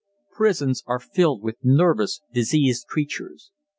[0.31, 3.51] Prisons are filled with nervous, diseased creatures.